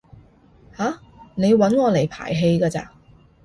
[0.73, 0.99] 吓？
[1.35, 2.91] 你搵我嚟排戲㗎咋？